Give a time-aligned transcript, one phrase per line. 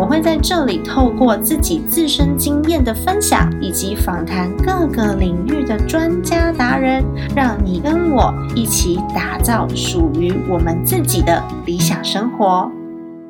[0.00, 7.04] 我会在这里透过自己自身经验的分享，以及访谈各个领域的专家达人，
[7.36, 12.72] 让你跟我一起打造属于我们自己的理想生活。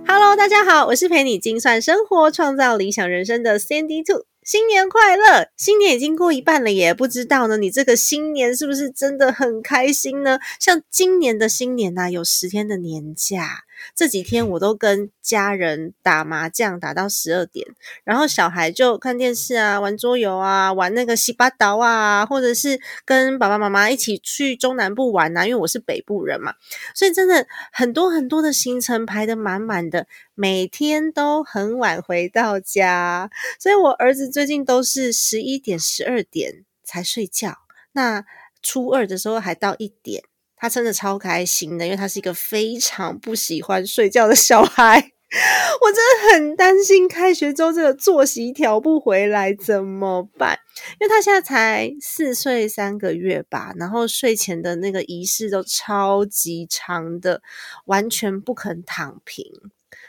[0.06, 4.26] Hello，大家好，我是陪你精算生活、创造理想人生的 Sandy Two。
[4.44, 5.48] 新年快乐！
[5.56, 10.38] 新年已经过一半了耶，不知道呢，你这个新年是不是真的很开心呢？
[10.60, 13.64] 像今年的新年呐，有十天的年假。
[13.94, 17.66] 这几天我都跟家人打麻将，打到十二点，
[18.04, 26.54] 然后小孩就看电视啊，玩桌游啊，玩那个西八岛啊，或者是跟爸爸妈妈一起去中南部玩啊，因为我是北部人嘛，
[26.94, 37.58] 所以真的很多很多的行程排得满满的，每天都很晚回到家，所以我儿子最近都是十一点、十二点才睡觉，
[37.92, 38.24] 那
[38.62, 40.22] 初二的时候还到一点。
[40.60, 45.12] 他真的超开心的，因为他是一个非常不喜欢睡觉的小孩。
[45.80, 50.58] 我真的很担心开学之后这个作息调不回来怎么办？
[51.00, 57.40] 因为他现在才四岁三个月吧，然后睡前的那个仪式都超级长的，
[57.86, 59.46] 完全不肯躺平。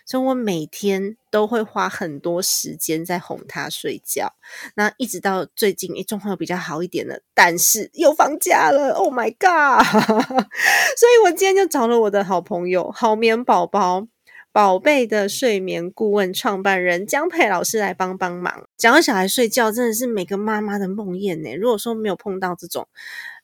[0.06, 4.34] 所以我每天都会花很多时间在哄他睡觉，
[4.76, 9.86] 那一直到最近，诶状况又比较好一点了，但是又放假了，Oh my god！
[10.98, 14.08] 所以我今天就找了我的好朋友好眠宝宝
[14.52, 18.68] 宝贝的睡眠顾问创办人江佩老师来帮帮忙。
[18.78, 21.56] 讲到小孩睡觉，真的是每个妈妈的梦魇呢。
[21.56, 22.88] 如果说没有碰到这种，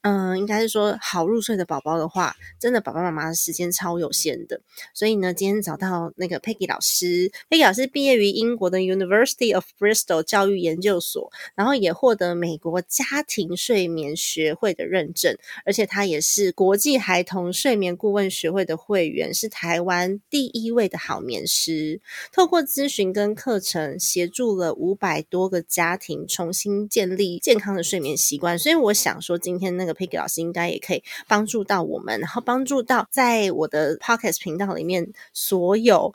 [0.02, 4.62] 嗯，应该是说好入睡的宝宝的话，真的爸爸妈妈的时间超有限的。
[4.94, 22.00] 所以呢，今天找到那个 Peggy 老师，Peggy 老师毕业于英国的 University of Bristol 教育研究所，然后也获得美国家庭睡眠学会的认证，而且他也是国际孩童睡眠顾问学会的会员，是台湾第一位的好眠师。
[22.32, 28.58] 透过咨询跟课程，协助了五百多个家庭重新建立健康的睡眠习惯。
[28.58, 29.96] 所以我想说，今天那个。
[29.96, 36.14] Peggy 老师应该也可以帮助到我们，然后帮助到在我的 Podcast 频道里面所有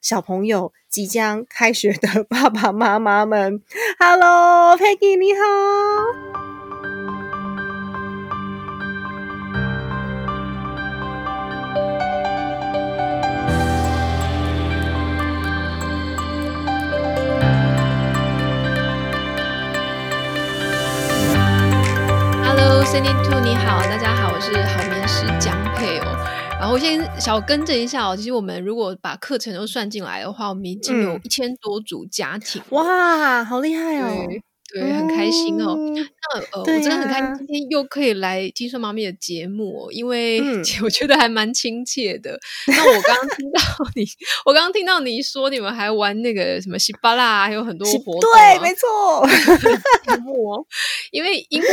[0.00, 3.62] 小朋友即将开学的 爸爸妈妈们。
[3.98, 6.33] Hello，Peggy，你好。
[22.94, 26.16] Two，你好，大家好，我是好眠师江佩哦。
[26.60, 34.28] 然后先小更正一下哦，其实我们如果把课程都算进来的话，我们已经有一千多组家庭，哇，好厉害哦！
[34.72, 35.76] 对，很开心哦。
[35.76, 40.40] 那呃，我真的很开心，今天又可以来听说妈咪的节目，因为
[40.84, 42.38] 我觉得还蛮亲切的。
[42.68, 43.60] 那我刚刚听到
[43.96, 44.04] 你，
[44.46, 49.26] 我刚刚听到你说你们还玩那个什么西巴拉，还有很多活动，对，没错，
[51.10, 51.68] 因为英国。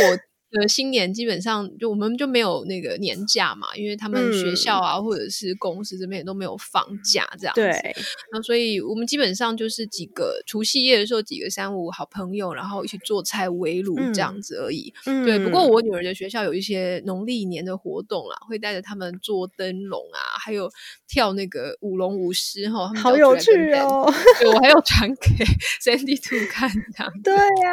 [0.60, 7.62] 呃，新年基本上就我们就没有那个年假嘛，因为他们学校啊或者是公司这边也都没有放假这样子。
[7.62, 7.96] 对，
[8.30, 14.92] 那所以我们基本上就是几个除夕夜的时候几个三五好朋友，然后一起做菜围炉这样子而已。
[15.04, 20.70] 对，不过我女儿的学校有一些农历年的活动啦，会带着他们做灯笼啊，还有
[21.08, 24.12] 跳那个舞龙舞狮哈，好有趣哦！
[24.38, 25.44] 对我还要传给
[25.82, 27.10] Sandy Two 看这样。
[27.24, 27.72] 对呀，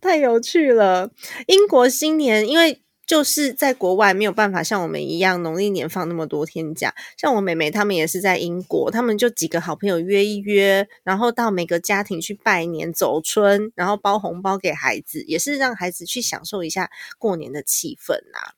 [0.00, 1.10] 太有趣了，
[1.48, 2.11] 英国新。
[2.12, 18.52] 今年因为就是在国外没有办法像我们一样农历年放那么多天假，像我妹妹他们也是在英国，他们就几个好朋友约一约，然后到每个家庭去拜年走春，然后包红包给孩子，也是让孩子去享受一下过年的气氛啊。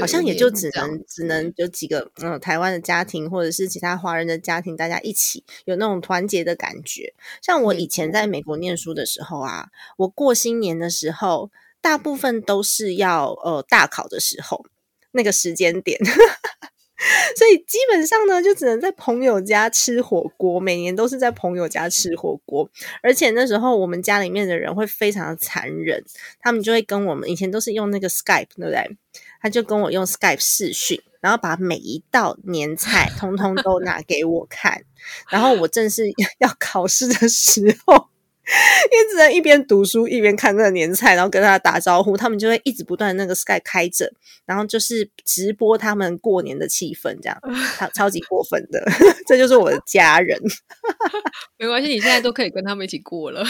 [0.00, 7.12] 好像也就只能只能有几个嗯台湾的家庭或者是其他华人的家庭，大家一起有那种团结的感觉。
[7.42, 9.68] 像我以前在美国念书的时候啊，
[9.98, 11.50] 我过新年的时候。
[11.80, 14.64] 大部分都是要呃大考的时候
[15.12, 15.98] 那个时间点，
[17.36, 20.60] 所以基本上呢，就只能在朋友家吃火锅。
[20.60, 22.70] 每年都是在朋友家吃火锅，
[23.02, 26.04] 而且那时候我们家里面的人会非常的残忍，
[26.38, 28.96] 他们就会跟我们以前都是用那个 Skype，对不对？
[29.40, 34.84] 他就跟我用 Skype 视讯，然后把每一道年菜通通都拿给我看，
[35.30, 36.04] 然后我正是
[36.38, 38.09] 要考试的时候。
[38.92, 44.10] 因为只能一边读书一边看那个年菜，然后跟他打招呼，他们就会一直不断那个 Sky 开着，
[44.46, 47.38] 然后就是直播他们过年的气氛，这样
[47.78, 48.84] 超超级过分的，
[49.26, 50.38] 这就是我的家人。
[51.58, 53.44] 没关系，你现在都可以跟他们一起过了。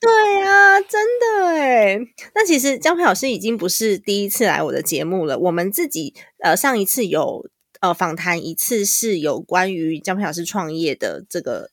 [0.00, 1.98] 对呀，真的哎。
[2.34, 6.14] 那其实江培老师已经不是第一次来我的节目了，我们自己
[6.44, 7.48] 呃上一次有
[7.80, 11.70] 呃访谈一次是有关于江培老师创业的这个。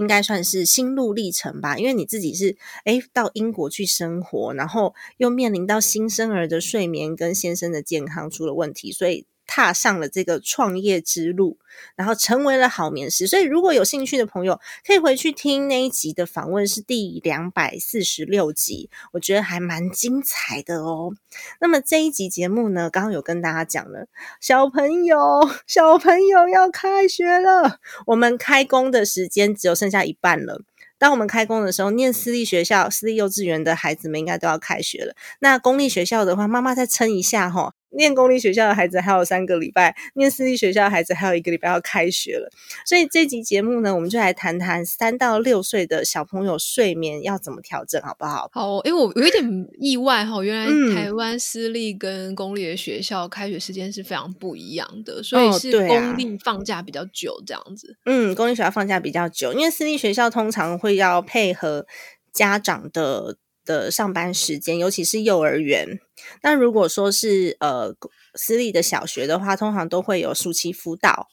[0.00, 2.56] 应该算是心路历程吧，因为你自己是
[2.86, 9.26] 诶到英国去生活，然后又面临到新生儿的睡眠跟先生的健康出了问题，所以。
[9.50, 11.58] 踏上了这个创业之路，
[11.96, 13.26] 然后成为了好眠师。
[13.26, 21.12] 所以，如果有兴趣的朋友，可以回去听那一集的访问，是第两百四十六集，我觉得还蛮精彩的哦。
[21.60, 24.06] 那么这一集节目呢，刚刚有跟大家讲了，
[24.40, 25.18] 小朋友，
[25.66, 30.62] 小朋友要开学了，我们开工的时间只有剩下一半了。
[30.96, 35.16] 当我们开工的时候，念私立学校、私立幼稚园的孩子们应该都要开学了。
[35.40, 37.74] 那公立学校的话，妈妈再撑一下哈。
[37.90, 42.50] 念公立学校的孩子还有三个礼拜，念私立学校的孩子还有一个礼拜要开学了。
[42.86, 48.48] 所以这集节目呢，我们就来谈谈三到六岁的小朋友睡眠要怎么调整，好不好？
[48.52, 57.96] 好，因为我有一点意外哈，原来台湾私立跟公立的学校开学时间是非常不一样的，所以是公立放假比较久这样子。
[58.06, 61.86] 嗯，公立学校放假比较久，因为私立学校通常会要配合
[62.32, 63.36] 家长的。
[63.70, 66.00] 的上班时间，尤其是幼儿园。
[66.42, 67.94] 那如果说是呃
[68.34, 71.28] 私立的小学的话，通常都会有暑期辅导，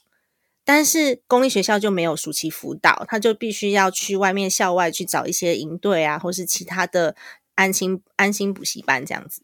[0.63, 7.15] 但是公立学校就没有暑期辅导，他就必须要去外面校外去找一些营队啊，或是其他的
[7.55, 9.41] 安心安心补习班这样子。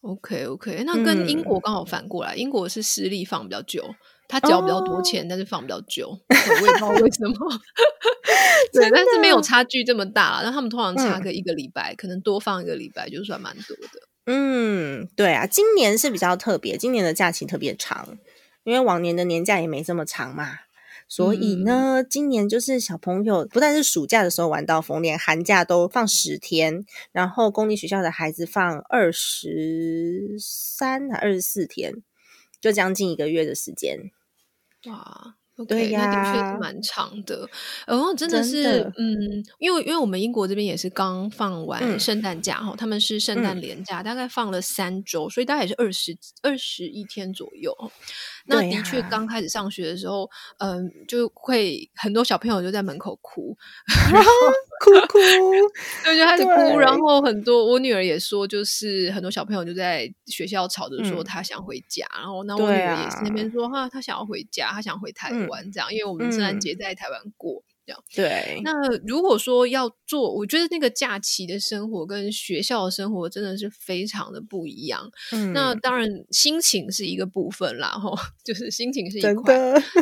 [0.00, 3.84] OK OK，那跟英国刚好反过来，英国是私立放比较久。
[4.30, 7.34] 他交比较多钱，但是放比较久，我也不知道为什么。
[8.72, 10.40] 对，但是没有差距这么大。
[10.44, 14.08] 那他们通常差个一个礼拜，可能多放一个礼拜就算蛮多的。
[14.26, 18.16] 嗯，对啊，今年是比较特别，今年的假期特别长，
[18.62, 20.60] 因为往年的年假也没这么长嘛。
[21.08, 31.94] 所以呢，今年就是小朋友不但是暑假的时候玩到疯，连寒假都放十天，然后公立学校的孩子放二十三还二十四天，
[32.60, 34.12] 就将近一个月的时间。
[34.86, 37.46] 哇，OK，那的确是蛮长的。
[37.86, 47.74] 然后真的是，嗯，因为因为我们英国这边也是刚放完圣诞假哈，他们是圣诞连假，大概放了三周，所以大概也是二十二十一天左右。
[48.46, 50.28] 那的确，刚开始上学的时候，
[50.58, 53.54] 嗯，就会很多小朋友就在门口哭，
[54.80, 55.18] 哭哭，
[56.04, 56.78] 对，就开始哭。
[56.78, 62.06] 然后很多我女儿也说，就是很多小朋友就在学校吵着说他想回家。
[62.16, 67.62] 然后那我女儿也是那边说哈，她想要回家，她想回台湾这样，因为我们圣诞节在台湾过。
[68.14, 68.72] 对，那
[69.06, 75.10] 如果说要做，我觉得那个假期的生活跟学校的生活真的是非常的不一样。
[75.32, 79.54] 嗯，那当然心情是一个部分啦，吼，就是心情是一块，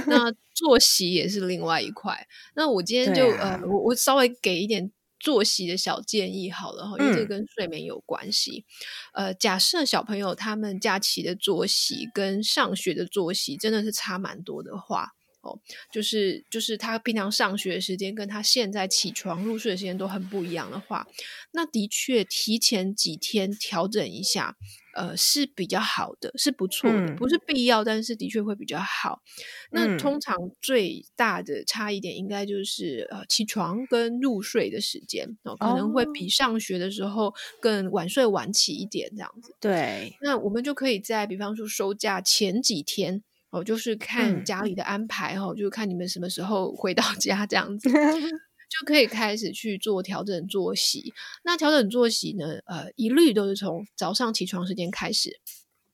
[0.06, 2.26] 那作息也是另外一块。
[2.54, 4.90] 那我今天就呃，我我稍微给一点
[5.20, 8.64] 作息的小建议好了哈，因为这跟睡眠有关系。
[9.12, 15.12] 呃，假设小朋友他们假期的作息跟上学的作息真的是差蛮多的话。
[15.40, 15.58] 哦，
[15.92, 21.06] 就是就是他平常上学的时间跟他现在起床入睡的时间都很不一样的话，
[21.52, 24.56] 那的确提前几天调整一下，
[24.94, 29.22] 呃，是比较好的，是不错的，不是必要，但是的确会比较好。
[29.70, 39.54] 那通常最大的差一点，应该就是呃起床跟入睡的时间哦，可能会比上学的时候更晚睡晚起一点这样子。
[39.60, 43.22] 对，那我们就可以在比方说收假前几天。
[43.50, 47.88] 哦，就是看家里的安排哈，就是看你们什么时候回到家这样子，
[48.68, 51.12] 就可以开始去做调整作息。
[51.44, 55.40] 那调整作息呢，呃，一律都是从早上起床时间开始。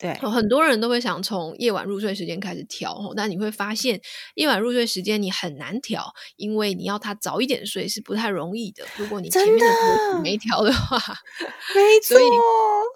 [0.04, 3.99] 对，很多人都会想从夜晚入睡时间开始调，但你会发现
[4.34, 8.84] 夜晚入睡时间你很难调，因为你要他早一点睡是不太容易的。
[8.99, 10.99] 如果你前面的没调的话，
[11.75, 12.18] 没错，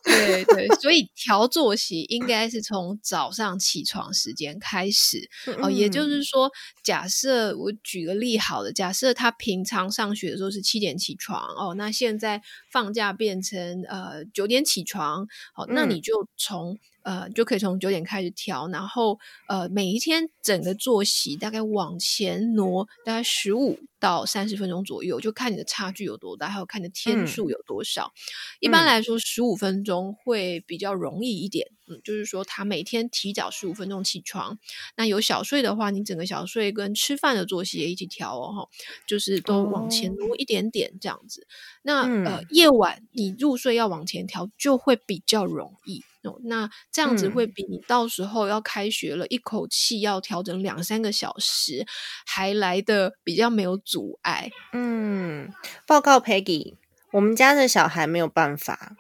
[0.04, 5.30] 对对， 所以调作息应该是从早上起床时间开始
[5.62, 5.70] 哦。
[5.70, 6.50] 也就是说，
[6.84, 28.12] 假设我举个例好了，假设他平常上学的时候是七点起床哦，那现在放假变成呃九点起床，好，那你就从呃，就可以从九点开始调，然后呃，每一天整个作息大概往前挪大概十五到三十分钟左右，就看你的差距有多大，还有看你的天数有多少。
[28.60, 31.66] 一般来说，十五分钟会比较容易一点。
[31.86, 34.58] 嗯，就是说他每天提早十五分钟起床，
[34.94, 38.68] 那有小睡的话，你整个小睡跟吃饭的作息也一起调哦，哈，
[39.06, 41.46] 就是都往前挪一点点这样子。
[41.80, 46.04] 那呃，夜晚你入睡要往前调，就会比较容易。
[46.44, 51.86] 那这样子会比你到时候要开学了，一口气要调整两三个小时，
[52.26, 54.50] 还来的比较没有阻碍。
[54.72, 55.52] 嗯，
[55.86, 56.74] 报告 Peggy，
[57.12, 58.96] 我们家的小孩没有办法，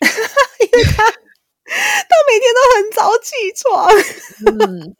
[0.00, 1.02] 因为他
[1.64, 3.88] 他每天都很早起床。
[4.60, 4.94] 嗯。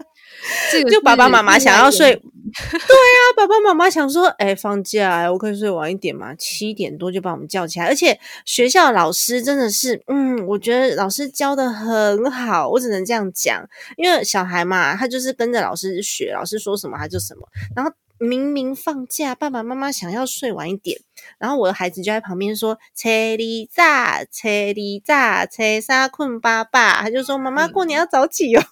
[0.90, 6.34] 就爸爸妈妈想要睡， 对啊，爸爸妈妈想说，哎，放假，我可以睡晚一点嘛？
[6.34, 17.48] 七点多就把我们叫起来，而且学校老师真的是，嗯，我觉得老师教的很好，我只能这样讲，因为小孩嘛，他就是跟着老师学，老师说什么他就什么。
[17.74, 21.00] 然后明明放假，爸爸妈妈想要睡晚一点，
[21.38, 28.62] 然后我的孩子就在旁边说：“车里炸，车里炸，车沙困爸爸。”他就说：“妈妈过年要早起哦。”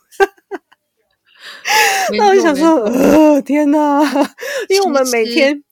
[2.19, 4.01] 那我想说，呃，天哪！
[4.69, 5.63] 因为我们每天，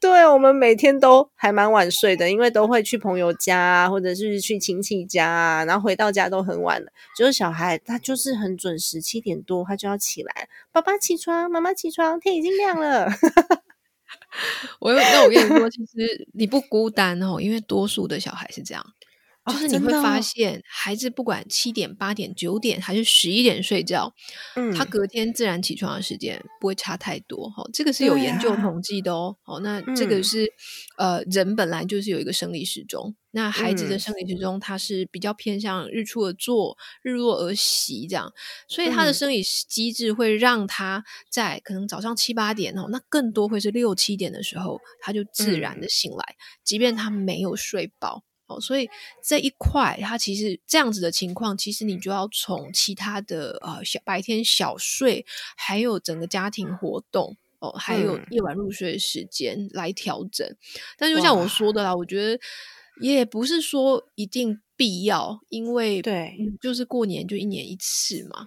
[0.00, 6.88] 对我们每天都还蛮晚睡的，因为都会去朋友家，或者是去亲戚家，啊然后回到家都很晚了。
[7.16, 13.08] 就是小孩他就是很准时，七点多他就要起来，爸爸起床，妈妈起床，天已经亮了。
[14.80, 18.84] 我那我跟你说，其实你不孤单哦，因为多数的小孩是这样。
[19.48, 24.12] 就是你会发现，孩子不管七点、八点、九点还是十一点睡觉，
[24.56, 27.48] 嗯，他隔天自然起床的时间不会差太多。
[27.50, 29.36] 哈，这个是有研究统计的哦。
[29.44, 30.46] 哦，那这个是
[30.96, 38.32] 呃，人本来就是有一个生理时钟，那孩子的生理时钟它是比较偏向日出而作，日落而息这样，
[38.68, 48.24] 所以他的生理机制会让他在可能早上七八点哦，那更多会是六七点的时候，他就自然的醒来，即便他没有睡饱。
[48.48, 48.90] 哦，所以
[49.22, 55.24] 这一块，它其实这样子的情况，其实你就要从其他的呃小白天小睡，
[55.56, 60.56] 还有整个家庭活动哦，还有夜晚入睡的时间来调整。
[60.96, 62.40] 但就像我说的啦，我觉得
[63.00, 64.60] 也不是说一定。
[64.78, 68.46] 必要，因为对，就是过年就一年一次嘛，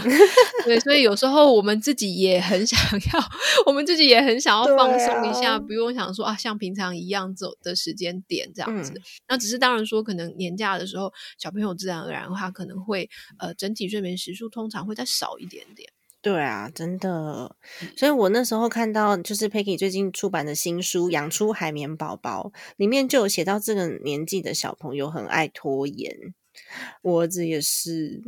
[0.66, 2.78] 对，所以有时候我们自己也很想
[3.14, 3.20] 要，
[3.64, 8.92] 我们自己也很想要放松一下，不用想说啊，像平常一样走的时间点这样子。
[9.26, 15.88] 那只是当然说，可能年假的时候，小朋友自然而然的话，可能会呃，整体睡眠时数通常会再少一点点。
[16.24, 17.54] 对啊，真的，
[17.98, 26.34] 所以我那时候看到就是 Peggy 最近出版的新书《养出海绵宝宝》，里面就有写到这个年纪的小朋友很爱拖延，
[27.02, 28.22] 我儿子也是。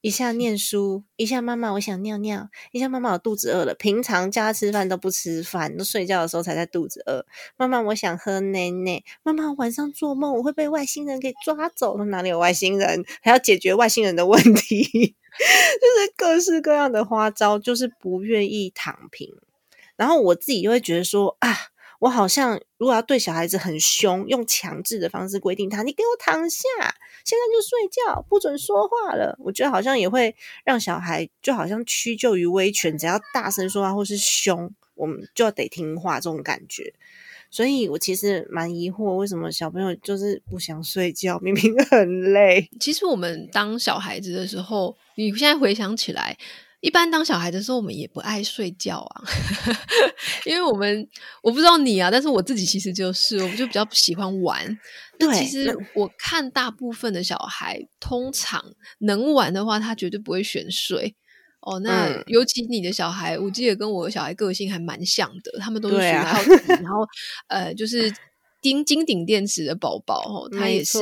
[0.00, 3.72] 一下念书，一下妈妈我想尿尿，一下妈妈我肚子饿了。
[3.72, 7.24] 平常叫他吃饭都不吃饭，都睡觉的时候才在肚子饿。
[7.56, 12.04] 妈妈我想喝奶奶，妈妈晚上做梦我会被外星人给抓走了。
[12.06, 13.04] 哪里有外星人？
[13.22, 19.34] 还要解决外星人的问题，就是各式各样的花招，就是不愿意躺平。
[19.96, 21.56] 然后我自己就会觉得说啊。
[22.02, 26.68] 我好像如果要对小孩子很凶，用强制的方式规定他，你给我躺下，
[27.24, 29.36] 现在就睡觉，不准说话了。
[29.38, 30.34] 我觉得好像也会
[30.64, 36.92] 让小孩就好像屈就于威权，只要大声说话或是凶，我们就要得听话这种感觉。
[37.52, 42.68] 所以我其实蛮疑惑，为什么小朋友就是不想睡觉，明明很累。
[42.80, 46.36] 其实我们当小孩子的时候，你现在回想起来。
[46.80, 49.22] 一般当小孩的时候，我们也不爱睡觉啊，
[50.44, 51.08] 因为我们
[51.40, 54.76] 我不知道你啊，但是我自己其实就是，我们就比较喜欢玩。
[55.16, 58.64] 对，其实我看大部分的小孩，通常
[58.98, 61.14] 能玩的话，他绝对不会选睡。
[61.62, 66.50] 哦，那尤其你的小孩，我记得跟我的小孩个性还蛮像的，他们都是属于好奇，
[66.82, 67.06] 然后
[67.48, 68.12] 呃，就是
[68.60, 70.98] 钉金顶电池的宝宝哦，他也是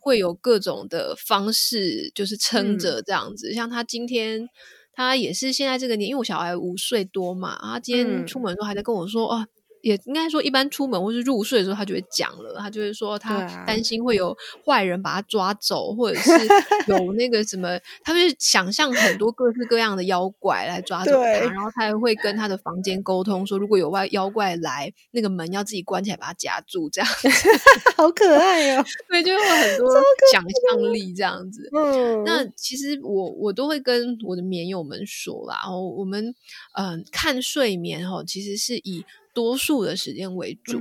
[0.00, 4.48] 会有各种的方式，就是撑着这样子，像他今天。
[4.94, 9.46] 他也是现在这个年，因为我小孩五岁多嘛，他今天出门的时候还在跟我说哦。
[9.82, 12.56] 也应该说，一般出门或是入睡的时候，他就会讲了。
[12.58, 16.30] 他就会说，他担心会有坏人把他抓走，或者是
[16.86, 21.28] 有那个什么，他会想象很多各式各样的妖怪来抓走他。
[21.28, 27.10] 然后他还会跟他的房间沟通，说如果有外妖怪来，那个门要自己关起来，把它夹住，这样
[27.96, 28.84] 好可爱哦。
[29.10, 29.92] 对，就有很多
[30.32, 31.68] 想象力这样子。
[31.74, 36.32] 嗯，那其实我我都会跟我的棉友们说啦，然后我们
[36.78, 39.04] 嗯看睡眠哦，其实是以。
[39.32, 40.78] 多数的时间为主，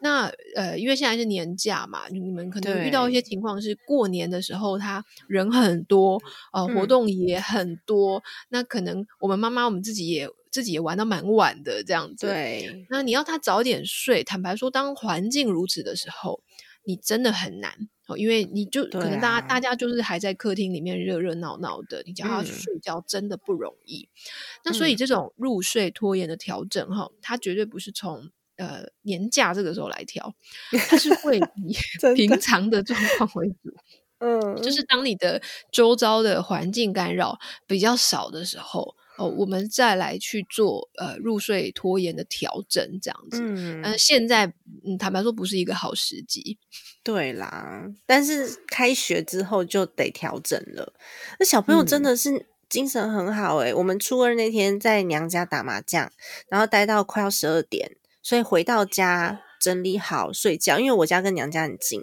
[0.00, 6.20] 那呃，因为现在是年假嘛，你们可能遇到一些情况是过年的时候，他人很多，
[6.52, 12.26] 呃，活动也很多，那可能我们妈妈我们自己也自己也玩到蛮晚的这样子。
[12.26, 16.42] 对，那你要他早点睡，坦白说，当环境如此的时候，
[16.84, 24.08] 你真的很难哦，因为你就可能大家大家就是还在客厅里面热热闹闹的，你叫他睡觉真的不容易。
[24.64, 28.30] 那所以这种入睡拖延的调整哈，它绝对不是从。
[28.56, 30.32] 呃，年假这个时候来调，
[30.88, 31.76] 它是会以
[32.14, 33.74] 平常的状况为主。
[34.24, 35.42] 嗯，就是当你的
[35.72, 43.38] 周遭的环境干扰比较少的时候，哦，我们再来去做呃入睡拖延的调整，这样子。
[43.40, 44.46] 嗯，现在
[44.84, 46.58] 嗯，坦白说不是一个好时机。
[47.02, 50.92] 对啦，但是开学之后就得调整了。
[51.38, 56.10] 那小朋友真的是精神很好诶，我们初二那天在娘家打麻将，
[56.48, 57.96] 然后待到快要十二点。
[58.22, 62.02] 所以回到家整理好睡觉，因为我家跟娘家很近。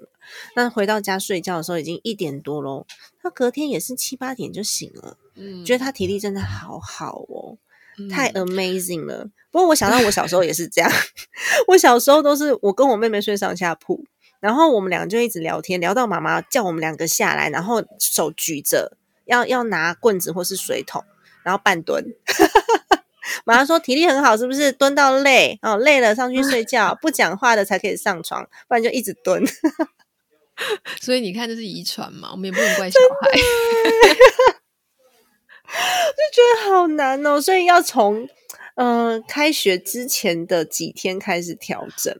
[0.56, 2.86] 那回到家睡觉的时候已经一点多喽，
[3.22, 5.18] 他隔天也是七八点就醒了。
[5.36, 7.58] 嗯，觉得他体力真的好好哦，
[8.10, 9.30] 太 amazing 了。
[9.50, 10.92] 不过我想到我小时候也是这样，
[11.68, 14.04] 我小时候都是我跟我妹妹睡上下铺，
[14.40, 21.04] 然后我们两个就一直聊天，聊到妈妈叫我们两个下来，然后手举着要要拿棍子或是水桶，
[21.44, 22.04] 然后半蹲。
[23.46, 25.78] 妈妈说体力很好，是不是蹲到累哦？
[25.78, 29.44] 累了上去睡觉， 不讲话的才可以上床，不然就一直蹲。
[31.02, 32.30] 所以你看，这是遗传嘛？
[32.32, 33.32] 我们也不能怪小孩。
[35.72, 38.28] 就觉得好难哦，所以要从
[38.76, 42.14] 嗯开学之前的几天开始调整。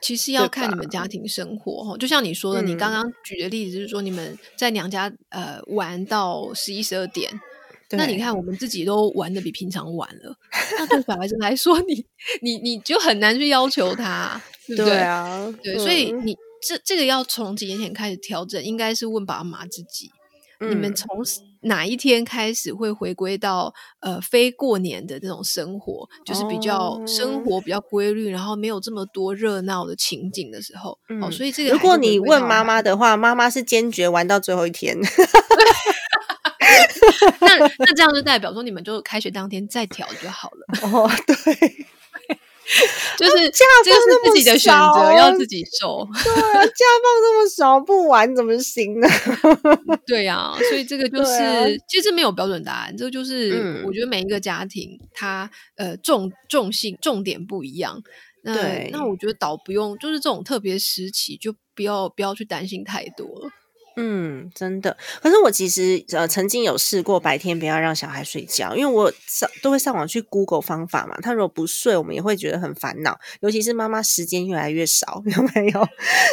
[0.00, 7.30] 其实要看你们家庭生活哈，就像你说的，你刚刚举的例子就是说你们在娘家呃玩到十一十二点。
[7.94, 10.34] 那你看，我们自己都玩的比平常晚了，
[10.78, 12.02] 那对小孩子来说，你
[12.40, 15.54] 你你就很难去要求他，对不对啊？
[15.62, 16.34] 对，所以你
[16.66, 20.10] 这这个要从几年前开始调整，应该是问爸爸妈妈自己，
[20.60, 21.08] 你们从
[21.64, 30.98] 哪一天开始会回归到呃非过年的这种生活，就是比较生活比较规律，然后没有这么多热闹的情景的时候。
[31.20, 34.98] 哦，所以这个如果你问妈妈的话，妈妈是坚决玩到最后一天。
[37.40, 40.66] 那那这样就代表说，你们就开学当天再调就好了。
[40.88, 41.34] 哦，对，
[43.18, 46.06] 就是假放自己的选择，要自己受。
[46.24, 49.08] 对啊，假放这么少，不玩怎么行呢？
[50.06, 52.96] 对呀，所以这个就是，其实没有标准答案。
[52.96, 58.00] 这个就是，我觉得每一个家庭，它呃重重性重点不一样。
[58.44, 63.50] 那那我觉得倒不用，就是这种特别时期，就不要不要去担心太多了。
[63.96, 64.96] 嗯，真的。
[65.20, 71.18] 可是我其实呃曾经有试过白天不要让小孩睡觉，因为我上都会上网去 Google 方法嘛。
[71.20, 75.88] 他如果不睡，我们也会觉得很烦恼，尤其是妈妈时间越来越少， 有没有？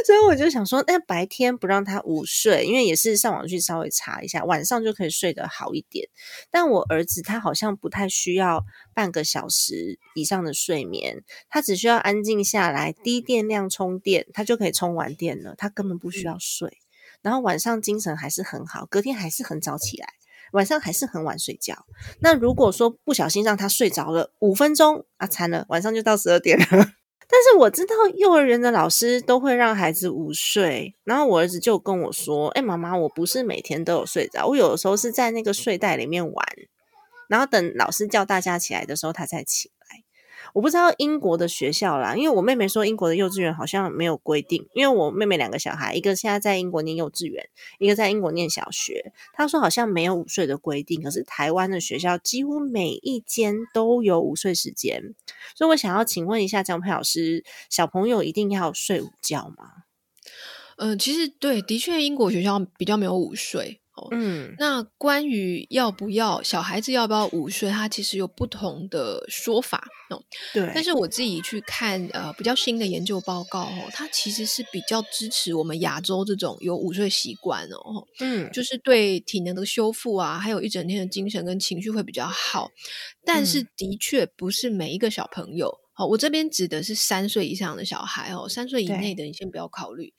[0.05, 6.07] 所以我就想说，那白天不让他午睡，因为也是上网去稍微查一下，晚上就可以睡得好一点。
[6.49, 16.77] 但我儿子他好像不太需要半个小时以上的睡眠，他只需要安静下来，低电量充电，他就可以充完电了，他根本不需要睡。
[17.21, 20.08] 然后晚上精神还是很好，隔天还是很早起来，
[20.53, 21.86] 晚上还是很晚睡觉。
[22.21, 26.65] 那如果说不小心让他睡着了五分钟啊，惨了，晚上就到十二点了。
[27.32, 36.45] 但是我知道幼儿园的老师都会让孩子午睡，然后我儿子就跟我说：“哎，妈妈，我不是每天都有睡着，我有的时候是在那个睡袋里面玩，
[37.27, 39.71] 然后等老师叫大家起来的时候，他才起。”
[40.53, 44.67] 我不知道英国的学校啦，因为我妹妹说英国的幼稚园好像没有规定。
[44.73, 49.13] 因为我妹妹两个小孩，一个现在在英国念幼稚园，一个在英国念小学。
[49.33, 55.15] 她说好像没有午睡的规定，可是台湾的学校几乎每一间都有午睡时间。
[55.55, 59.83] 所以我想要请问一下江佩老师，小朋友一定要睡午觉吗？
[60.77, 63.81] 嗯，其实对，的确英国学校比较没有午睡。
[64.12, 70.23] 嗯，那关于要不要小孩子要不要午睡，他其实有不同的说法哦。
[70.53, 78.07] 对，但是我自己去看呃比较新的研究报告哦，它其实是比较支持我们亚洲这种有午睡习惯哦。
[78.19, 82.69] 嗯，就是对体能的修复啊，还有一整天的精神跟情绪会比较好。
[83.25, 90.13] 但是的确不是每一个小朋友哦，我这边指的是三岁以上的小孩哦，三岁以内的你先不要考虑。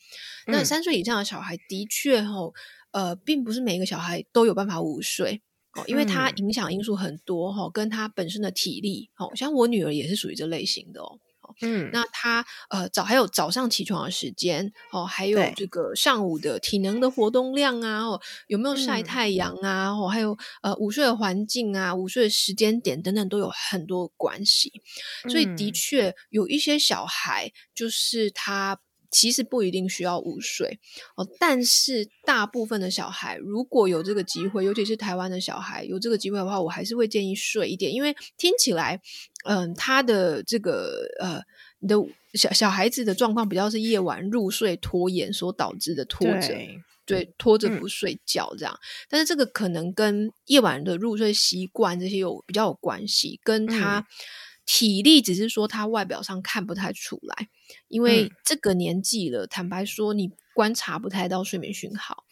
[0.47, 2.53] 那三岁以上的小孩的确哦。
[2.93, 5.43] 呃，并不是每一个小孩都有办法午睡
[5.75, 11.19] 哦，因为他影响因素很多哈，跟他本身的体力哦，像我女儿也是属于这类型的哦。
[11.63, 24.73] 嗯，那他呃早还有早上起床的时间哦，还有这个上午的体能的活动量啊，哦有没有晒太阳啊，哦还有呃午睡的环境啊，午睡的时间点等等都有很多关系。
[25.29, 28.81] 所以的确有一些小孩就是他。
[29.11, 30.79] 其实不一定需要午睡
[31.17, 39.01] 哦，但是大部分的小孩如果有这个机会，尤其是台湾的小孩有这个机会的话，我还是会建议睡一点，因为听起来，
[39.45, 41.43] 嗯，他的这个呃，
[41.81, 41.97] 你的
[42.35, 46.57] 小小孩子的状况比较是夜晚入睡拖延所导致的拖着，
[47.05, 54.07] 对，拖着不睡觉这样，但是这个可能跟夜晚的入睡习惯这些有比较有关系，跟他。
[54.73, 57.49] 体力只是说他外表上看不太出来，
[57.89, 62.25] 因为这个年纪了，坦白说你观察不太到睡眠讯号。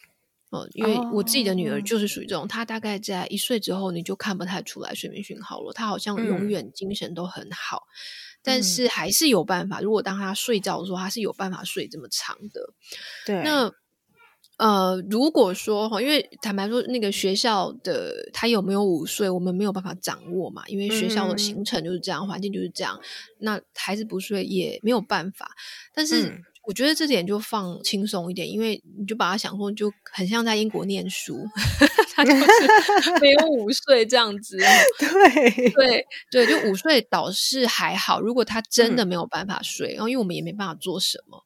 [0.49, 7.83] 哦，因为我自己的女儿就是属于这种，她大概在一岁之后你就看不太出来睡眠讯号了，她好像永远精神都很好，
[8.41, 9.81] 但是还是有办法。
[9.81, 12.73] 如果当她睡觉的时候，她是有办法睡这么长的。
[13.25, 13.69] 对，那。
[14.59, 22.99] 呃，如果说哈，因为坦白说，那个学校的他有没有午睡，我们没有办法掌握嘛，因为学校的行程就是这样，环境就是这样，
[23.39, 25.49] 那孩子不睡也没有办法。
[25.93, 31.37] 但是我觉得这点就放轻松一点，因为你就把他想说，就很像在英国念书，
[32.13, 32.43] 他就是
[33.21, 34.57] 没有午睡这样子。
[34.99, 38.19] 对对对，就午睡倒是还好。
[38.19, 41.45] 如果他真的没有办法睡，然后因为我们也没办法做什么。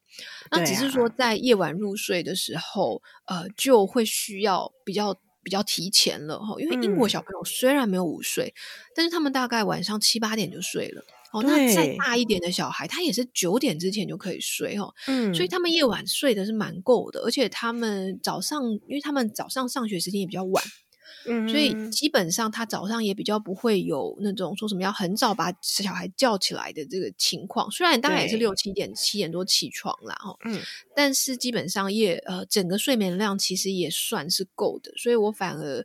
[0.50, 6.54] 那只是说，在夜晚入睡的时候，呃，就会需要比较比较提前了哈。
[6.60, 8.54] 因为英国小朋友虽然没有午睡，
[8.94, 11.04] 但是他们大概晚上七八点就睡了。
[11.32, 14.94] 哦，那再大一点的小孩，他也是九点之前就可以睡哦。
[15.08, 20.64] 嗯，所以他们夜晚睡的是蛮够的，而且他们早上，因为他们早上上学时间也比较晚。
[21.48, 27.70] 所以基本上他早上也比较不会有那种说什么要很早把小孩叫起来的这个情况。
[27.70, 30.60] 虽然大概也是六七点、七点多起床啦，哈，嗯，
[30.94, 34.92] 但是基本上也呃整个睡眠量其实也算是够的。
[34.96, 35.84] 所以我反而，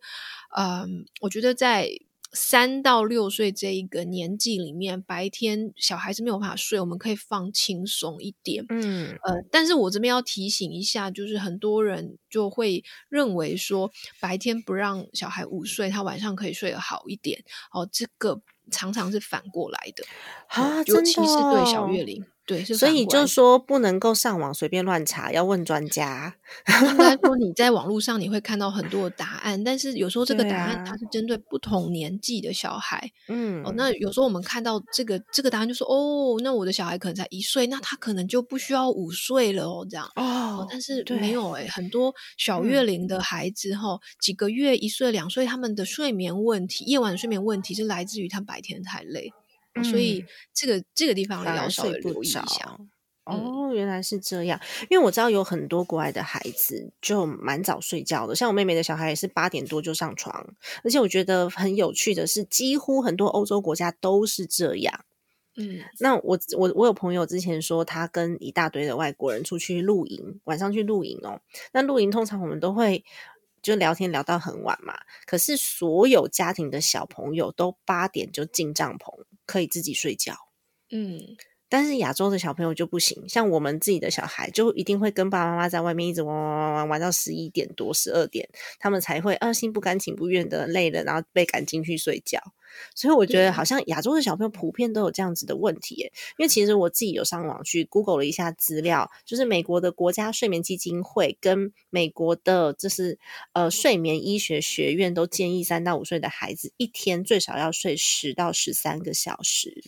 [0.58, 1.90] 嗯，我觉得在。
[2.32, 8.66] 三到六岁这一个年纪里面，白天小孩子没有办法睡，我们可以放轻松一点。
[8.70, 17.44] 嗯，呃，但是我这边要提醒一下，就是很多人就会认为说，白天不让小孩午睡，他晚上可以睡得好一点。
[17.72, 20.04] 哦，这个常常是反过来的
[20.48, 22.26] 啊，尤其是对小月龄。
[22.50, 26.34] 对，所以就说不能够上网随便乱查，要问专家。
[26.90, 33.12] 应该说你 在网络上你会看到很多的答案，但是有时候这个答案它是针对不同年纪的小孩。
[33.28, 40.10] 嗯，哦，那有时候我们看到这个这个答案就说，哦，那我的小孩可能才一岁，那他可能就不需要午睡了哦，这样。
[40.16, 49.32] 哦，但是没有哎，很多小月龄的孩子哈，几个月一岁两岁，他们的睡眠问题，夜晚睡眠问题是来自于他白天太累。
[49.84, 52.44] 所以这个这个地方要稍微留意一下。
[53.26, 54.60] 哦，原来是这样。
[54.90, 60.56] 因为我知道有很多国外的孩子就蛮早睡觉的，像我妹妹的小孩也是八点多就上床。
[60.84, 65.06] 而且我觉得很有趣的是，几乎很多欧洲国家都是这样。
[65.56, 71.40] 嗯，那我我我有朋友之前说，他跟一大堆的外国人出去露营，晚上去露营哦。
[71.72, 73.04] 那露营通常我们都会
[73.62, 74.98] 就聊天聊到很晚嘛。
[75.28, 79.26] 可是所有家庭的小朋友都八点就进帐篷。
[79.50, 80.36] 可以自己睡觉，
[80.92, 81.20] 嗯，
[81.68, 92.40] 但是亚洲的小朋友就不行，像我们自己的小孩就一定会跟爸爸妈妈在外面一直玩玩玩玩玩到十一点多、十二点，他们才会啊心不甘情不愿的累了，然后被赶进去睡觉。
[92.96, 103.18] 所以我觉得好像亚洲的小朋友普遍都有这样子的问题，因为其实我自己有上网去 Google 了一下资料，就是美国的国家睡眠基金会跟美国的就是
[103.54, 109.84] 呃睡眠医学学院都建议三到五岁的孩子一天最少要睡十到十三个小时。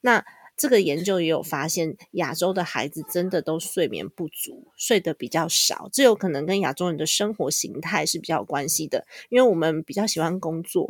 [0.00, 0.24] 那
[0.56, 5.90] 这个研究也有发现，亚洲的孩子真的都睡眠不足，睡得比较少。
[5.92, 10.86] 这有可能跟亚洲人的生活形态是比较有关系的，因为我们比较喜欢工作，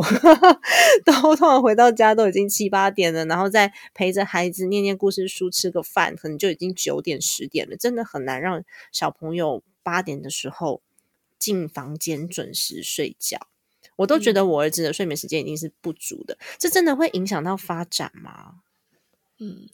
[1.05, 7.77] 都通常回到家都已经七八点了，然后再陪着孩子念念故事书、吃个饭，可能就已经九点十点了。
[7.77, 10.81] 真的很难让小朋友八点的时候
[11.39, 13.49] 进房间准时睡觉。
[13.97, 18.57] 我都觉得我儿子的睡眠时间一定是不足的，这真的会影响到发展吗？
[19.39, 19.69] 嗯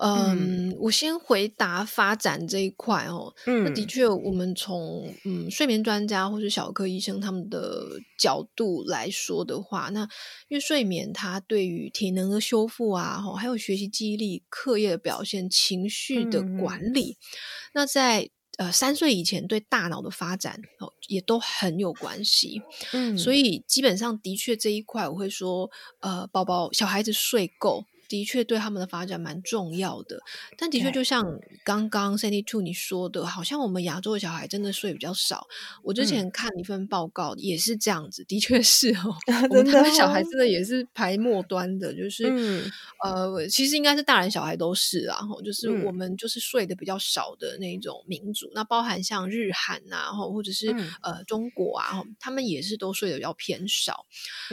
[0.00, 3.34] 嗯，我先回答发展这一块哦。
[3.46, 10.00] 嗯，那的确，我们从嗯睡眠专家或是小科医生他们的角度来说的话，那
[10.48, 17.18] 因为睡眠它对于体能的修复啊，哈，还有学习记忆力、课业的表现、情绪的管理，
[17.74, 22.62] 那在呃三岁以前对大脑的发展哦也都很有关系。
[22.92, 27.84] 嗯，所以基本上的确这一块，我会说，呃，宝宝小孩子睡够。
[28.12, 30.20] 的确对他们的发展蛮重要的。
[30.58, 31.24] 但的确，就像
[31.64, 35.48] 刚刚 Sandy Two 你说的，好像我们亚洲的小孩真的睡比较少。
[35.82, 39.16] 我之前看一份报告也是这样子，的确是哦，
[39.48, 42.24] 我们台湾小孩真的也是排末端的，就是
[43.02, 48.50] 呃，其实应该是大人小孩都是啊，就是我们就是睡的比较少的那种民族。
[48.54, 50.68] 那包含像日韩啊，或者是
[51.02, 54.04] 呃中国啊，他们也是都睡得比较偏少。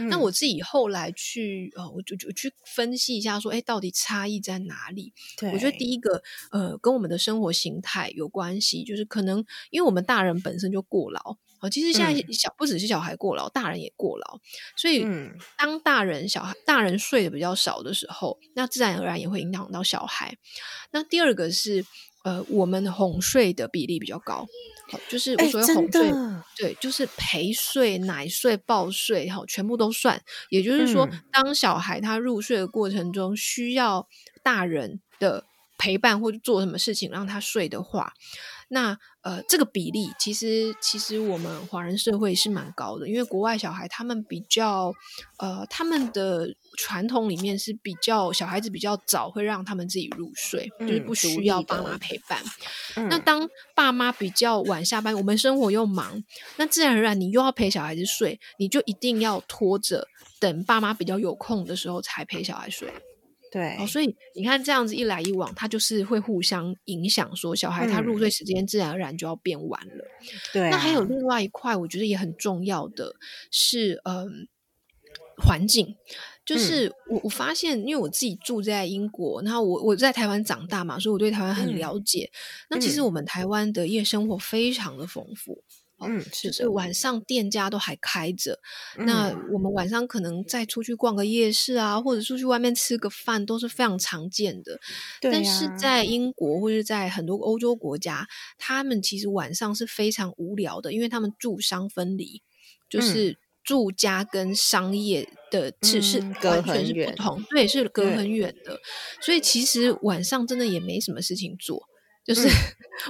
[0.09, 5.13] 那我自己后来去呃，我就就去分析一下，说，哎，到底差异在哪里？
[5.53, 14.39] 我觉得第一个，呃，跟我们的生活形态有关系，就是可能因为我们大人本身就过劳，哦，其实现在小不只是小孩过劳，大人也过劳，
[14.75, 15.05] 所以
[15.57, 20.37] 当大人小孩大人睡得比较少的时候，那自然而然也会影响到小孩。
[20.91, 21.85] 那第二个是。
[22.25, 24.47] 呃，我们哄睡的比例比较高，好，
[25.07, 26.11] 就是我所谓哄睡，
[26.57, 30.21] 对，就是陪睡、奶睡、抱睡，哈，全部都算。
[30.49, 34.07] 也就是说，当小孩他入睡的过程中需要
[34.43, 35.45] 大人的
[35.77, 38.13] 陪伴或者做什么事情让他睡的话。
[38.69, 44.93] 那呃，这个比例其实其实我们华人社会是蛮高的，因为国外小孩他们比较
[45.37, 52.41] 呃，他们的传统里面是比较小孩子比较早会让他们自己入睡，就是不需要爸妈陪伴。
[53.09, 56.23] 那当爸妈比较晚下班，我们生活又忙，
[56.57, 60.07] 那自然而然你又要陪小孩子睡，你就一定要拖着
[60.39, 62.93] 等爸妈比较有空的时候才陪小孩睡。
[63.51, 70.05] 对，哦，所以你看这样子一来一往，它就是会互相影响，说小孩他入睡时间自然而然就要变晚了。
[70.53, 73.15] 对，那还有另外一块，我觉得也很重要的
[73.49, 74.47] 是，嗯，
[75.37, 75.95] 环境，
[76.45, 82.29] 就是我我发现，因为我自己住在英国，然后我我在台湾长大嘛，所以我对台湾很了解。
[82.69, 85.63] 那其实我们台湾的夜生活非常的丰富。
[86.01, 88.59] 嗯，是是晚上店家都还开着，
[88.97, 94.79] 那我们晚上可能再出去逛个夜市啊，或者出去外面吃个饭都是非常常见的。
[95.19, 102.41] 但是在英国或者在很多欧洲国家，他们其实晚上是非常无聊的，因为他们住商分离，
[102.89, 108.79] 就是住家跟商业的是是完全是不同，对，是隔很远的，
[109.21, 111.88] 所以其实晚上真的也没什么事情做。
[112.29, 112.47] 就是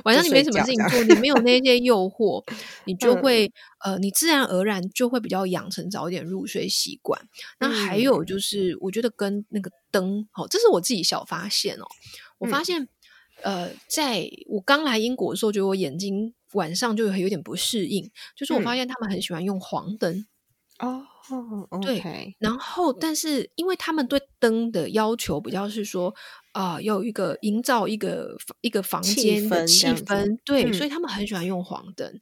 [0.06, 2.42] 晚上你没什么事情做，你没有那些诱惑，
[2.86, 3.52] 你就会
[3.84, 7.22] 呃，你自然而然就会比较养成早一点入睡习惯。
[7.60, 11.86] 那还有就是，我觉得跟那个灯，哦，这是我自己小发现哦。
[12.38, 12.88] 我发现
[13.44, 20.26] 呃，在我刚来英国的时候，觉得我眼睛晚上就有点不适应，就是我发现他们很喜欢用黄灯
[20.80, 21.06] 哦。
[21.82, 26.16] 对，然后但是因为他们对灯的要求比较是说。
[26.60, 32.20] 啊，有一个营造一个一个房间的气氛，对，所以他们很喜欢用黄灯。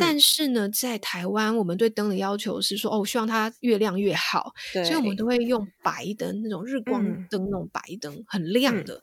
[0.00, 9.00] 但是呢，在台湾，我们对灯的要求是说，哦，希望它越亮越好，所以我们都会用白灯，那种日光灯，那种白灯，很亮的。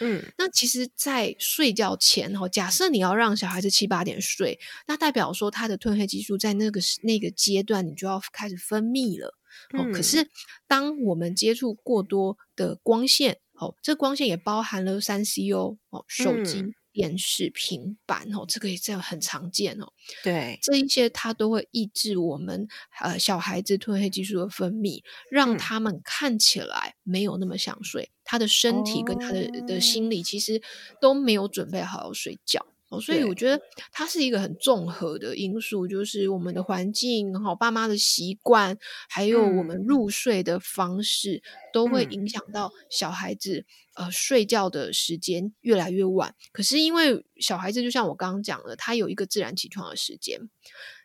[0.00, 9.34] 嗯，那其实，在睡觉前哈，假设你要让小孩子七八点睡，那代表说他的褪黑激素在那个那个阶段，你就要开始分泌了。
[9.72, 10.28] 哦，可是
[10.66, 13.38] 当我们接触过多的光线。
[13.58, 19.92] 哦，这光线也包含了三 C 哦，哦，手机、电视、平板哦，这个也这样很常见哦。
[20.22, 22.66] 对，这一些它都会抑制我们
[23.00, 30.62] 呃小孩子褪黑激素的分泌，让他们看起来没有那么想睡，他的身体跟他的的心理其实
[31.00, 32.66] 都没有准备好要睡觉。
[32.90, 33.60] 哦，所以我觉得
[33.92, 38.78] 它是一个很综合的因素，就是我们的环境、好爸妈的习惯，
[39.10, 46.34] 还有我们入睡的方式，都会影响到小孩子呃睡觉的时间越来越晚。
[46.50, 50.40] 可是因为小孩子就像我刚刚讲的，他有一个自然起床的时间，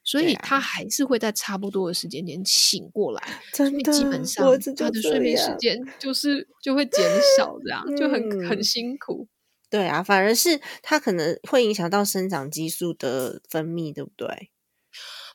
[0.05, 3.41] 所以他还是会在差不多的时间点醒过来。
[3.51, 4.45] 真的，基本上
[4.77, 7.03] 他的睡眠时间就是就会减
[7.37, 9.27] 少，这样就很很辛苦。
[9.73, 14.51] 对啊，反而是它可能会影响到生长激素的分泌，对不对？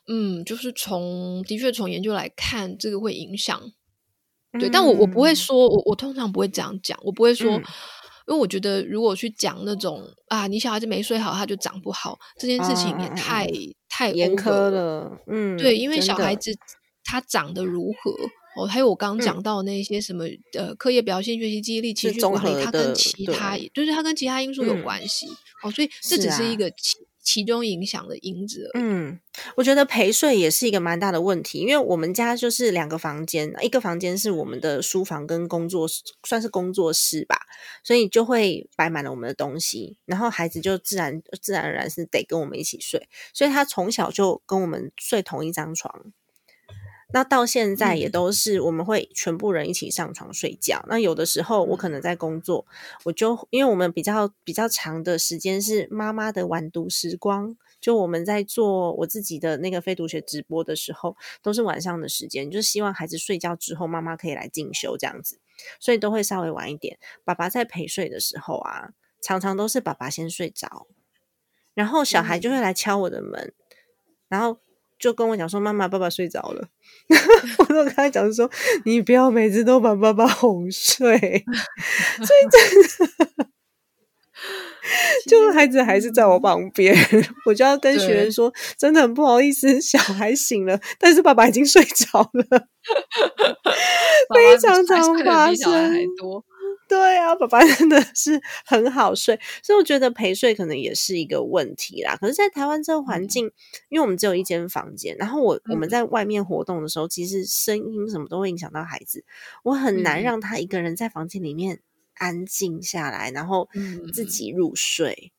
[0.07, 3.61] 嗯，就是从的确从研究来看，这个会影响。
[4.57, 7.61] 对，但我我不会说，我我通常不会这样讲，我不会说，因
[8.27, 13.45] 为我觉得如果去讲那种啊，你小孩子没睡好，他就长不好，这件事情也太
[13.89, 15.19] 太严苛了。
[15.27, 16.57] 嗯，对，因为小孩子
[17.03, 18.13] 他长得如何？
[18.59, 25.27] 哦，还有我刚刚讲到那些什么呃，课业表现、学习记忆力、情绪管理，它跟其他就是它跟其他因素有关系
[25.63, 28.71] 哦，所以这只是一个其其中影响的因子。
[28.73, 29.19] 嗯，
[29.55, 37.37] 我觉得陪睡也是一个蛮大的问题，因为我们家就是两个房间，一个房间是我们的书房跟工作室，算是工作室吧，
[37.83, 46.11] 所以就会摆满了我们的东西，然后孩子就自然自然而然是得跟我们一起睡，所以他从小就跟我们睡同一张床。
[47.11, 50.85] 那到现在也都是我们会全部人一起上床睡觉。
[50.87, 52.67] 那有的时候我可能在工作，
[53.03, 65.39] 我就因为我们比较比较长的时间是妈妈的晚读时光，就我们在做我自己的那个非读学直播的时候，都是晚上的时间，就希望孩子睡觉之后，妈妈可以来进修这样子，
[65.79, 66.99] 所以都会稍微晚一点。
[67.23, 70.85] 爸爸在陪睡的时候啊，常常都是爸爸先睡着，
[71.73, 73.51] 然后小孩就会来敲我的门，
[74.27, 74.59] 然后。
[74.99, 76.67] 就跟我讲说，妈妈，爸爸睡着了。
[77.59, 78.49] 我都跟他讲说，
[78.85, 81.17] 你不要每次都把爸爸哄睡。
[81.17, 83.47] 所以真的，
[85.27, 86.95] 就孩子还是在我旁边，
[87.45, 92.45] 我就要跟学员说，真的很不好意思，小孩醒了，但是爸爸已经睡着了，
[94.35, 95.93] 非常常发生。
[96.89, 102.17] 对啊，爸爸真的 是很好睡，所以我觉得陪睡可能也是一个问题啦。
[102.17, 103.45] 可是，在台湾这个环境，
[103.89, 109.23] 因为我们只有一间房间，然后我我们在外面活动的时候，其实声音什么都会影响到孩子，
[109.63, 111.79] 我很难让他一个人在房间里面
[112.15, 113.69] 安静下来，然后
[114.11, 115.31] 自己入睡。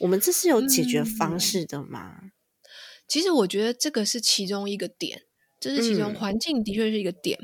[0.00, 2.18] 我们这是有解决方式的吗？
[3.06, 5.24] 其实我觉得这个是其中一个点。
[5.64, 7.38] 这是其中环境的确是一个点，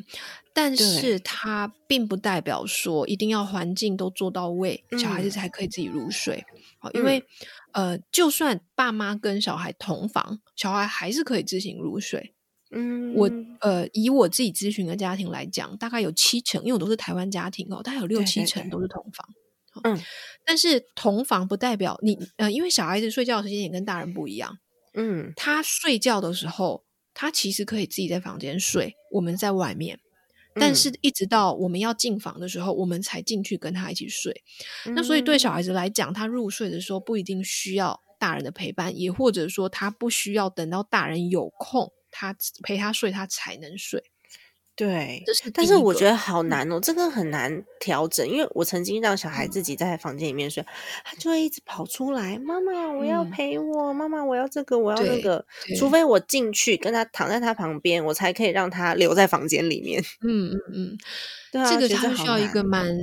[0.53, 6.45] 但是它并不代表说一定要环境都做到位，小孩子才可以自己入睡。
[6.79, 7.25] 好，因为
[7.73, 12.35] 呃，就算爸妈跟小孩同房，小孩还是可以自行入睡。
[12.73, 13.31] 嗯，我
[13.61, 19.27] 呃，以我自己咨询的家庭来讲，大概有七成，因为我都是台湾家庭哦，大概有六七成都是同房。
[19.85, 19.99] 嗯，
[20.45, 24.59] 但是同房不代表你呃，因为小孩子睡觉的时间也跟大人不一样。
[24.93, 26.85] 嗯，他睡觉的时候。
[27.13, 29.99] 他其实可以自己在房间睡，我们在外面，
[30.55, 34.43] 但是一直到我们要进房的时候，我们才进去跟他一起睡。
[34.95, 44.03] 那所以对小孩子来讲，他入睡的时候不一定需要大人的陪伴，也或者说他不需要等到大人有空，他陪他睡，他才能睡。
[44.81, 50.65] 对，但是我觉得好难哦，这个很难调整，因为我曾经让小孩自己在房间里面睡，
[51.05, 55.45] 他就会一直跑出来，妈妈我要陪我，妈妈我要这个我要那个，
[55.79, 60.03] 除非我进去跟他躺在他旁边，我才可以让他留在房间里面。
[60.23, 60.99] 嗯嗯嗯，
[61.53, 62.97] 对啊，这个他需要一个蛮。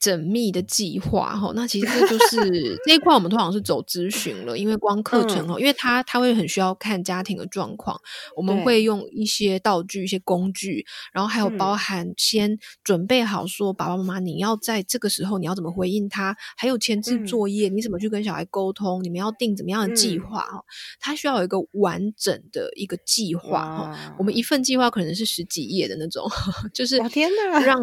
[0.00, 2.36] 缜密的计划哈，那其实这就是
[2.86, 8.00] 这一块，我们通常是走咨询了，因为光课程哦，因为他他会很需要看家庭的状况，
[8.36, 20.62] 我们会用一些道具、一些工具，然后还有包含先准备好说，爸爸妈妈你要在这个时候你要怎么回应他，还有前置作业，你怎么去跟小孩沟通，你们要定怎么样的计划哈，
[21.00, 26.24] 他需要有一个完整的一个计划哈，我们一份计划可能是十几页的那种，
[26.72, 27.80] 就是天哪，让。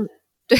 [0.49, 0.57] 对，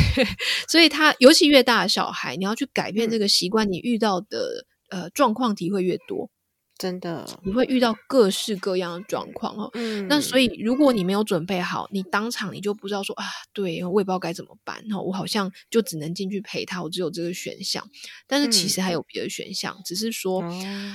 [0.68, 6.30] 所以他尤其越大的小孩，你要去改变这个习惯，你遇到的呃状况题会越多，
[6.78, 9.70] 真的，你会遇到各式各样的状况哦。
[9.74, 17.86] 嗯，那所以如果你没有准备好，你当场你就不知道说啊，对我也不知道该怎么办，哈，我好像就只能进去陪他，我只有这个选项。
[18.28, 20.42] 但是其实还有别的选项，只是说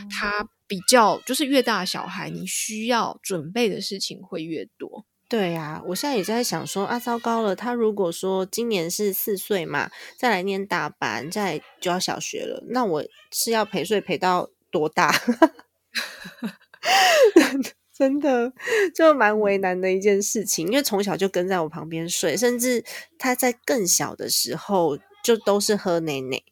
[0.09, 5.05] 他比较就是越大的小孩，你需要准备的事情会越多。
[5.27, 15.13] 对呀，我现在也在想说啊，糟糕了，他如果说今年是四岁嘛，再来念大班，再就要小学了，那我是要陪睡陪到多大？
[17.93, 18.53] 真的
[18.95, 22.85] 就蛮为难的一件事情，因为从小就跟在我旁边睡，甚至
[23.19, 26.43] 他在更小的时候就都是喝奶奶，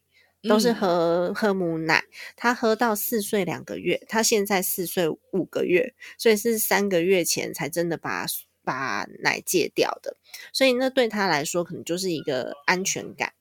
[0.49, 2.03] 都是喝喝母奶，
[2.35, 8.25] 他喝到四岁两个月，他现在四岁五个月，所以是三个月前才真的把。
[8.63, 10.17] 把奶戒掉的，
[10.51, 13.33] 所以那对他来说可能就是一个安全感。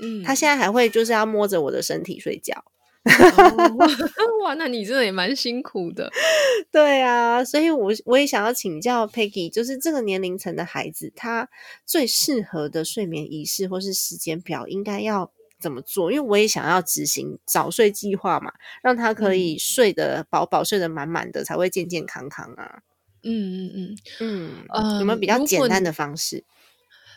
[0.00, 2.64] 嗯，他现在还会就是要摸着我的身体睡觉。
[4.44, 6.08] 哇，那你真的也蛮辛苦的。
[6.70, 11.48] 对啊，所以我我也想要请教 Peggy，就是这个年龄层的孩子，他
[11.84, 16.12] 最适合的睡眠仪式或是时间表应该要怎么做？
[16.12, 22.82] 因为我也想要执行早睡计划嘛，让他可以睡得饱饱、睡得满满的，才会健健康康啊。
[23.22, 26.44] 嗯嗯嗯嗯，呃，有没有比较简单的方式？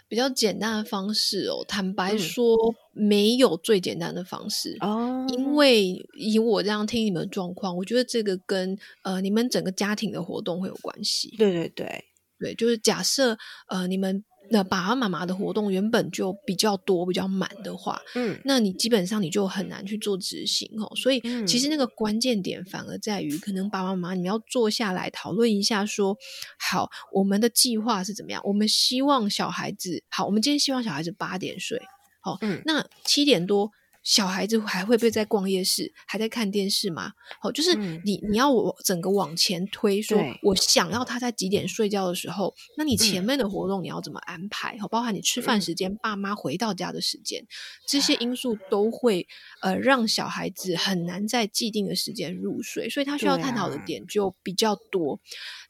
[0.08, 2.56] 比较简单的方式哦，坦白说，
[2.94, 5.26] 没有最简单的方式哦。
[5.30, 11.36] 因为以我这样听你们的状况，我觉得这个跟呃你们整个家庭的活动会有关系。
[11.38, 12.06] 对对对
[12.40, 13.38] 对，就是假设
[13.68, 14.24] 呃你们。
[14.50, 20.92] 那爸爸妈妈的活动原本就比较多、比较满的话，嗯，那你基本上你就很难去做执行哦。
[20.96, 26.16] 所以其实那个关键点反而在于，可能爸爸妈妈你们要坐下来讨论一下，说
[26.60, 28.42] 好我们的计划是怎么样。
[28.46, 31.82] 我们希望小孩子好，我们今天希望小孩子八点睡，
[32.22, 33.72] 好，嗯，那七点多
[34.06, 37.12] 小孩子还会不会在逛夜市，还在看电视吗？
[37.42, 37.74] 好，就是
[38.06, 44.78] 你你要我整个往前推，说我想要他在几点睡觉的时候，那你前面的活动你要怎么安排？
[44.78, 47.44] 好，包含你吃饭时间、爸妈回到家的时间，
[47.88, 49.28] 这些因素都会
[49.62, 55.20] 呃让小孩子很难在既定的时间入睡，所以他需要探讨的点就比较多。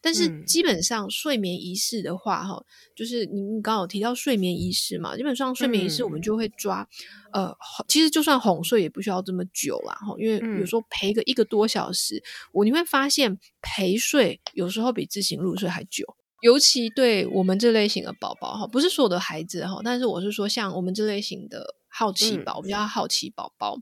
[0.02, 2.64] 但是基本上睡眠仪式的话，哈，
[2.96, 6.88] 就是您刚刚有提到睡眠仪式嘛，基本上睡眠仪式我们就会抓，
[7.36, 7.54] 呃，
[7.90, 12.24] 其实就算哄睡也不需要这么久啦，哈，因为有时候陪个一个多小时，
[12.54, 16.06] 我你会发现陪睡有时候比自行入睡还久，
[16.42, 23.78] 尤其对我们这类型的宝宝，哈，不是所有的孩子哈，但是我是说像我们这类型的好奇宝，我们叫好奇宝宝，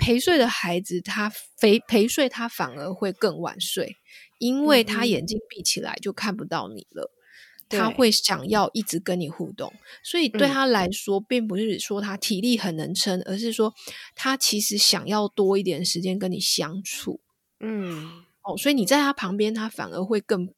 [0.00, 1.30] 陪睡的孩子他
[1.60, 3.96] 陪陪睡他反而会更晚睡。
[4.38, 7.10] 因为他眼睛闭起来就看不到你了，
[7.68, 13.74] 他会想要一直跟你互动，所以对他来说，并不是说他体力很能撑，而是说
[14.14, 17.20] 他其实想要多一点时间跟你相处。
[17.60, 20.48] 嗯，哦，所以你在他旁边，他反而会更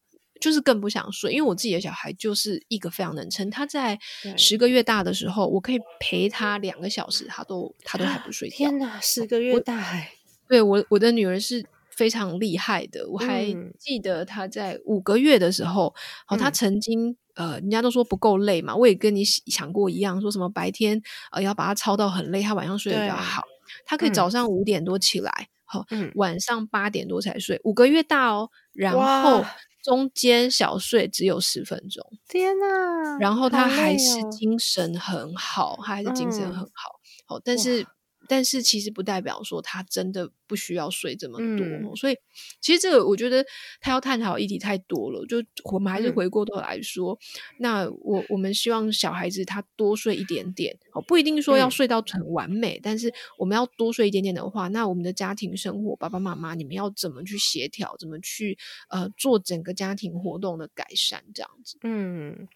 [0.41, 1.33] 就是更不想睡。
[1.33, 3.99] 因为我自己的小孩就是一个非常能撑，他在
[4.37, 8.57] 十个月大的时候，我可以陪他两个小时，他都他都还不睡觉。
[8.57, 10.13] 天哪，十个月大哎！
[10.49, 11.67] 对我我的女儿是。
[12.01, 13.45] 非常厉害的，我还
[13.79, 15.95] 记得他在五个月的时候，
[16.29, 20.99] 哦，他曾经呃，人家都说不够累嘛，我也跟你想过一样，说什么白天
[21.31, 23.43] 呃要把他操到很累，他晚上睡得比较好，
[23.85, 25.31] 他可以早上五点多起来，
[25.67, 25.85] 好，
[26.15, 29.45] 晚上八点多才睡，五个月大哦，然后
[29.85, 37.87] 中间小睡只有十分钟，天哪，然后他还是精神很好，他还是精神很好，好，但是
[38.27, 40.31] 但是其实不代表说他真的。
[40.51, 42.17] 不需要睡这么多，所以
[42.61, 43.47] 其实这个我觉得
[43.81, 45.25] 他要探讨议题太多了。
[45.27, 45.37] 就
[45.71, 47.17] 我们还是回过头来说，
[47.61, 61.79] 那我我们希望小孩子他多睡一点点，哦，不一定说要睡到很完美，但是我们要多睡一点点的话，那我们的家庭生活，爸爸妈妈你们要怎么去协调，怎么去呃做整个家庭活动的改善，这样子。
[61.85, 62.49] 嗯，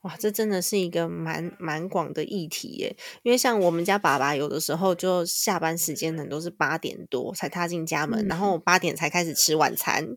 [0.00, 2.96] 哇，这真的是一个蛮蛮广的议题耶。
[3.22, 7.34] 因为像我们家爸爸有的时候就下班时间呢都是八点多。
[7.42, 10.16] 才踏进家门，然后八点才开始吃晚餐。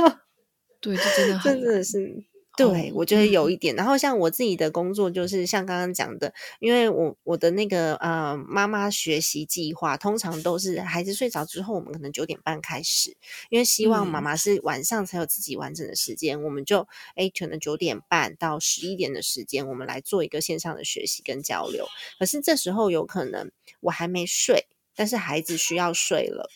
[0.80, 2.24] 对，这真的真的是，
[2.56, 3.76] 对我觉得有一点。
[3.76, 13.14] 然后像我自己的工作，就是像刚刚讲的，因为我我的那个呃妈妈学习计划，通常都是孩子睡着之后，我们可能九点半开始，
[13.50, 21.86] 因为希望妈妈是晚上才有自己完整的时间，我们就哎可能九点半到十一点的时间，我们来做一个线上的学习跟交流。
[22.18, 23.50] 可是这时候有可能
[23.80, 24.66] 我还没睡。
[24.96, 26.48] 但是孩子需要睡了，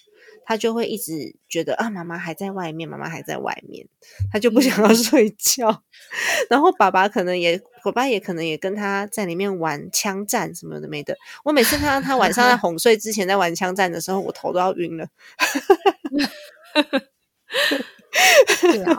[0.45, 3.87] 他就会一直觉得啊，妈妈还在外面，妈妈还在外面，
[4.33, 5.85] 他就不想要 睡觉。
[6.51, 11.17] 然后爸爸可能也，爸爸也可能也跟他在里面玩枪战什么的没的。
[11.45, 15.07] 我每次看到他晚上在哄睡之前在玩枪战的时候，我头都要晕了。
[18.61, 18.99] 对啊，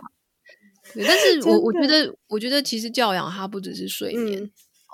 [0.96, 4.50] 但是我我觉得，我觉得其实教养他不只是睡眠。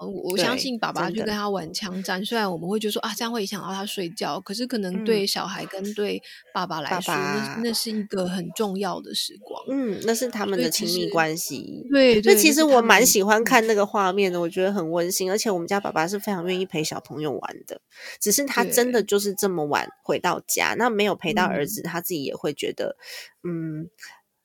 [0.06, 6.22] 我相信爸爸就跟他玩枪战，虽然我们会觉得说啊，这样会影响到他睡觉，可是可能对小孩跟对
[6.54, 9.60] 爸爸来说，那那是一个很重要的时光。
[9.70, 11.84] 嗯，那是他们的亲密关系。
[11.92, 15.32] 对，所以其实我蛮喜欢看那个画面的，我觉得很温馨。
[15.32, 17.82] 而且我们家爸爸是非常愿意陪小朋友玩的，
[18.20, 22.98] 只是他真的就是这么晚回到家，那没有陪到儿子，他自己也会觉得
[23.44, 23.90] 嗯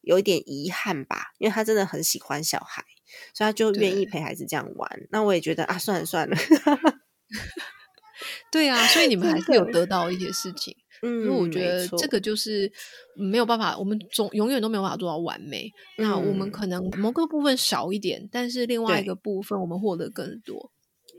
[0.01, 2.85] 有一点遗憾吧，因为他真的很喜欢小孩。
[3.35, 6.37] 所以他就愿意陪孩子这样玩，那我也觉得啊，算了算了。
[8.53, 10.75] 对啊，所以你 们还是有得到一些事情。
[11.03, 12.71] 嗯，因为我觉得这个就是
[13.17, 15.69] 没有办法，我们总永远都没有办法做到完美。
[15.99, 20.71] 那我们可能某个部分少一点，但是另外一个部分我们获得更多。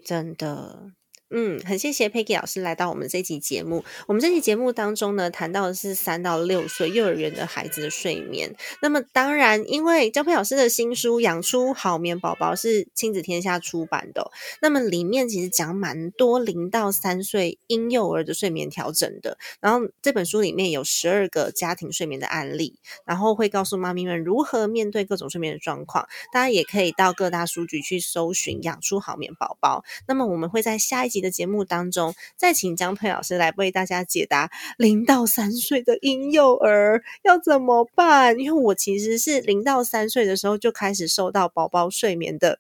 [0.06, 0.94] 真的。
[1.36, 3.84] 嗯，很谢谢 Peggy 老师来到我们这期节目。
[4.06, 8.56] 我们这期节目当中呢，谈到的是三到六岁幼儿园的孩子的睡眠。
[8.84, 14.30] 那么，当然，因为张佩老师的新书《养出好眠宝宝》是亲子天下出版的，
[14.62, 19.40] 那么里面其实讲蛮多零到三岁婴幼儿的睡眠调整的。
[19.60, 22.76] 然后这本书里面有十二个家庭睡眠的案例，
[23.06, 26.08] 然后会告诉妈咪们如何面对各种睡眠的状况。
[26.32, 29.84] 大家也可以到各大书局去搜寻《养出好眠宝宝》。
[30.08, 31.23] 那么，我们会在下一集。
[31.24, 38.38] 的节目当中，再请江佩老师来为大家解答零到三岁的婴幼儿要怎么办？
[38.38, 42.60] 因为我其实是零到三岁的时候就开始受到宝宝睡眠的，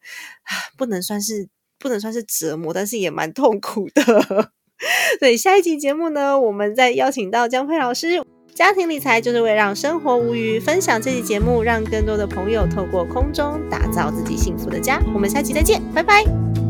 [0.77, 1.47] 不能算是
[1.77, 4.03] 不能算是折磨，但是也蛮痛苦的。
[5.19, 8.23] 所以下一集节目呢，我们再邀请到江佩老师。
[8.53, 15.01] 家庭理财就是为让生活无虞，分享这期节目，让更多的朋友透过空中打造自己幸福的家。
[15.11, 16.62] 我们下期再见，拜拜。